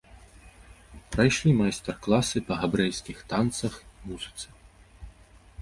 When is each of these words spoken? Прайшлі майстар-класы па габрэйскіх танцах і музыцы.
Прайшлі 1.15 1.51
майстар-класы 1.59 2.43
па 2.49 2.53
габрэйскіх 2.63 3.17
танцах 3.35 3.73
і 3.97 4.01
музыцы. 4.11 4.47